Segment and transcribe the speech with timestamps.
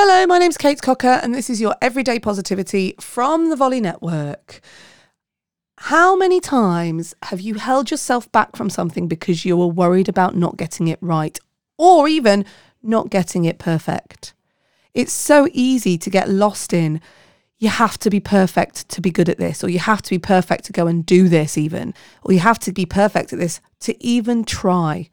[0.00, 4.60] Hello, my name's Kate Cocker, and this is your Everyday Positivity from the Volley Network.
[5.78, 10.36] How many times have you held yourself back from something because you were worried about
[10.36, 11.36] not getting it right
[11.78, 12.44] or even
[12.80, 14.34] not getting it perfect?
[14.94, 17.00] It's so easy to get lost in
[17.58, 20.20] you have to be perfect to be good at this, or you have to be
[20.20, 23.60] perfect to go and do this, even, or you have to be perfect at this
[23.80, 25.10] to even try.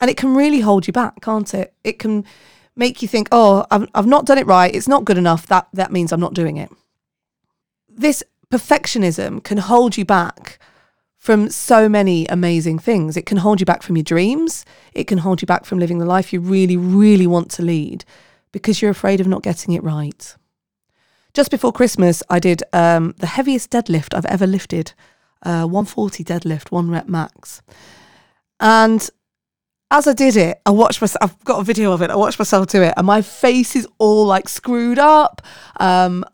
[0.00, 1.74] And it can really hold you back, can't it?
[1.82, 2.24] It can
[2.76, 4.74] make you think, oh, I've, I've not done it right.
[4.74, 5.46] It's not good enough.
[5.46, 6.70] That, that means I'm not doing it.
[7.88, 10.58] This perfectionism can hold you back
[11.18, 13.16] from so many amazing things.
[13.16, 14.64] It can hold you back from your dreams.
[14.94, 18.04] It can hold you back from living the life you really, really want to lead
[18.52, 20.36] because you're afraid of not getting it right.
[21.34, 24.94] Just before Christmas, I did um, the heaviest deadlift I've ever lifted,
[25.42, 27.62] uh, 140 deadlift, one rep max.
[28.58, 29.08] And
[29.90, 31.18] as I did it, I watched myself.
[31.22, 32.10] I've got a video of it.
[32.10, 35.42] I watched myself do it, and my face is all like screwed up.
[35.78, 36.24] Um,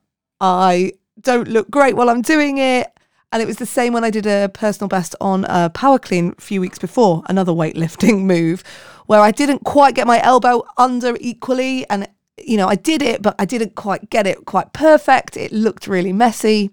[0.41, 2.89] I don't look great while I'm doing it.
[3.33, 6.35] And it was the same when I did a personal best on a power clean
[6.39, 8.63] a few weeks before, another weightlifting move,
[9.07, 11.89] where I didn't quite get my elbow under equally.
[11.91, 15.37] And, you know, I did it, but I didn't quite get it quite perfect.
[15.37, 16.71] It looked really messy.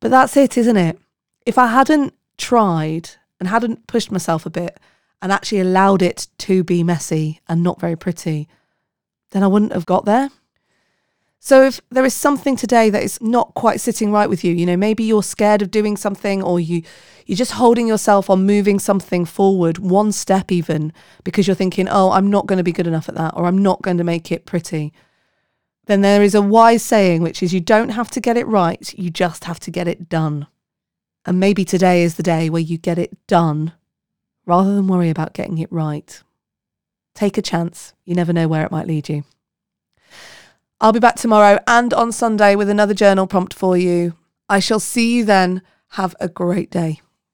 [0.00, 0.98] But that's it, isn't it?
[1.44, 4.80] If I hadn't tried and hadn't pushed myself a bit,
[5.24, 8.46] and actually allowed it to be messy and not very pretty,
[9.30, 10.28] then I wouldn't have got there.
[11.40, 14.66] So if there is something today that is not quite sitting right with you, you
[14.66, 16.82] know, maybe you're scared of doing something or you
[17.24, 20.92] you're just holding yourself on moving something forward one step even
[21.24, 23.62] because you're thinking, "Oh, I'm not going to be good enough at that or I'm
[23.62, 24.92] not going to make it pretty."
[25.86, 28.92] Then there is a wise saying which is you don't have to get it right,
[28.98, 30.48] you just have to get it done.
[31.24, 33.72] And maybe today is the day where you get it done
[34.46, 36.22] rather than worry about getting it right.
[37.14, 37.92] Take a chance.
[38.04, 39.24] You never know where it might lead you.
[40.80, 44.14] I'll be back tomorrow and on Sunday with another journal prompt for you.
[44.48, 45.62] I shall see you then.
[45.90, 47.00] Have a great day.